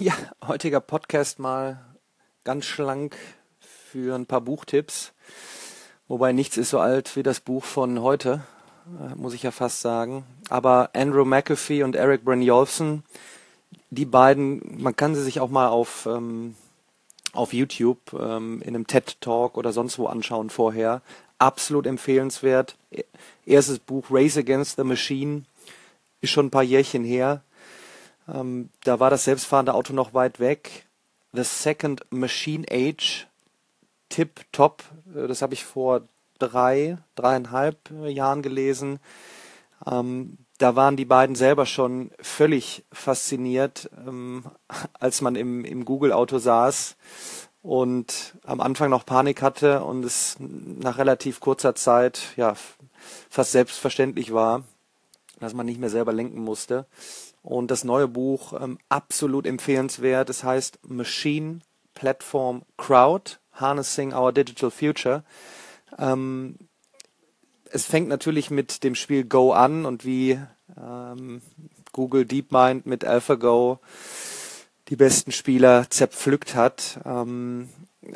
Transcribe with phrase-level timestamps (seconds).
[0.00, 0.14] Ja,
[0.46, 1.78] heutiger Podcast mal
[2.44, 3.16] ganz schlank
[3.60, 5.12] für ein paar Buchtipps.
[6.08, 8.42] Wobei nichts ist so alt wie das Buch von heute,
[9.00, 10.24] äh, muss ich ja fast sagen.
[10.48, 13.02] Aber Andrew McAfee und Eric Brynjolfsson,
[13.90, 16.56] die beiden, man kann sie sich auch mal auf, ähm,
[17.32, 21.02] auf YouTube ähm, in einem TED Talk oder sonst wo anschauen vorher.
[21.38, 22.76] Absolut empfehlenswert.
[23.46, 25.44] Erstes Buch Race Against the Machine
[26.20, 27.42] ist schon ein paar Jährchen her
[28.28, 30.86] ähm, da war das selbstfahrende Auto noch weit weg.
[31.32, 33.26] The Second Machine Age,
[34.08, 34.84] tip top.
[35.14, 36.02] Äh, das habe ich vor
[36.38, 39.00] drei, dreieinhalb Jahren gelesen.
[39.86, 44.44] Ähm, da waren die beiden selber schon völlig fasziniert, ähm,
[44.98, 46.96] als man im, im Google-Auto saß
[47.62, 52.54] und am Anfang noch Panik hatte und es nach relativ kurzer Zeit ja
[53.30, 54.64] fast selbstverständlich war,
[55.40, 56.86] dass man nicht mehr selber lenken musste.
[57.42, 60.30] Und das neue Buch ähm, absolut empfehlenswert.
[60.30, 61.60] Es heißt Machine
[61.94, 65.24] Platform Crowd, Harnessing Our Digital Future.
[65.98, 66.56] Ähm,
[67.70, 70.38] es fängt natürlich mit dem Spiel Go an und wie
[70.76, 71.42] ähm,
[71.92, 73.80] Google DeepMind mit AlphaGo
[74.88, 77.00] die besten Spieler zerpflückt hat.
[77.04, 77.70] Ähm,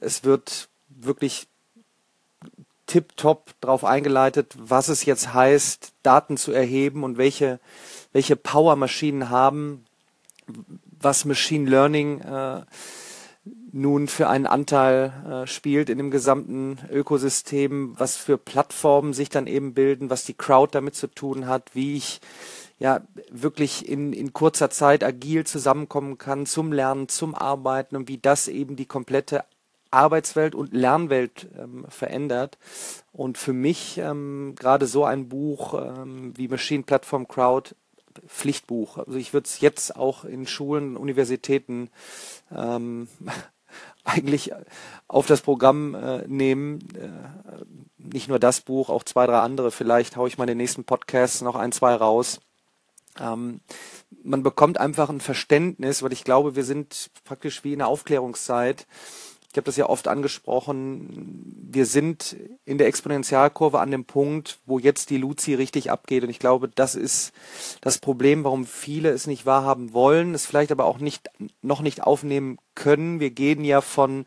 [0.00, 1.48] es wird wirklich
[2.92, 7.58] tipptopp darauf eingeleitet, was es jetzt heißt, Daten zu erheben und welche,
[8.12, 9.86] welche Power-Maschinen haben,
[11.00, 12.60] was Machine Learning äh,
[13.72, 19.46] nun für einen Anteil äh, spielt in dem gesamten Ökosystem, was für Plattformen sich dann
[19.46, 22.20] eben bilden, was die Crowd damit zu tun hat, wie ich
[22.78, 28.18] ja wirklich in, in kurzer Zeit agil zusammenkommen kann zum Lernen, zum Arbeiten und wie
[28.18, 29.44] das eben die komplette
[29.92, 32.58] Arbeitswelt und Lernwelt ähm, verändert.
[33.12, 37.74] Und für mich ähm, gerade so ein Buch ähm, wie Machine Platform Crowd
[38.26, 38.98] Pflichtbuch.
[38.98, 41.90] Also ich würde es jetzt auch in Schulen, Universitäten
[42.54, 43.08] ähm,
[44.04, 44.52] eigentlich
[45.08, 46.80] auf das Programm äh, nehmen.
[46.94, 47.64] Äh,
[47.98, 49.70] nicht nur das Buch, auch zwei, drei andere.
[49.70, 52.40] Vielleicht haue ich mal in den nächsten Podcasts noch ein, zwei raus.
[53.20, 53.60] Ähm,
[54.22, 58.86] man bekommt einfach ein Verständnis, weil ich glaube, wir sind praktisch wie in der Aufklärungszeit
[59.52, 64.78] ich habe das ja oft angesprochen, wir sind in der Exponentialkurve an dem Punkt, wo
[64.78, 66.24] jetzt die Luzi richtig abgeht.
[66.24, 67.32] Und ich glaube, das ist
[67.82, 71.28] das Problem, warum viele es nicht wahrhaben wollen, es vielleicht aber auch nicht,
[71.60, 73.20] noch nicht aufnehmen können.
[73.20, 74.24] Wir gehen ja von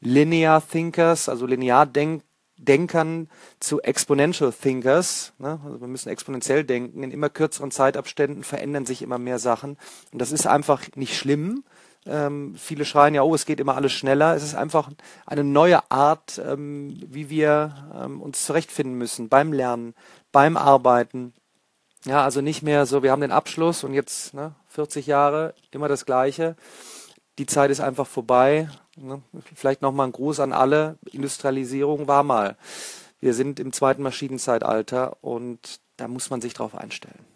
[0.00, 2.22] Linear Thinkers, also Lineardenkern,
[2.58, 3.28] Denkern
[3.60, 5.32] zu Exponential Thinkers.
[5.38, 5.60] Ne?
[5.64, 7.02] Also wir müssen exponentiell denken.
[7.02, 9.76] In immer kürzeren Zeitabständen verändern sich immer mehr Sachen.
[10.12, 11.64] Und das ist einfach nicht schlimm.
[12.06, 14.34] Ähm, viele schreien ja, oh, es geht immer alles schneller.
[14.34, 14.90] Es ist einfach
[15.26, 19.94] eine neue Art, ähm, wie wir ähm, uns zurechtfinden müssen beim Lernen,
[20.32, 21.34] beim Arbeiten.
[22.04, 25.88] Ja, also nicht mehr so, wir haben den Abschluss und jetzt ne, 40 Jahre immer
[25.88, 26.56] das Gleiche.
[27.38, 28.68] Die Zeit ist einfach vorbei.
[28.96, 29.22] Ne?
[29.54, 30.98] Vielleicht nochmal ein Gruß an alle.
[31.10, 32.56] Industrialisierung war mal.
[33.20, 37.35] Wir sind im zweiten Maschinenzeitalter und da muss man sich drauf einstellen.